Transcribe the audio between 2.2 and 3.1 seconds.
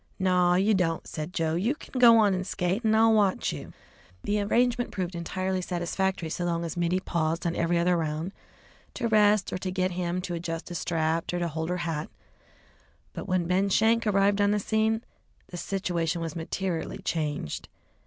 an' skate, and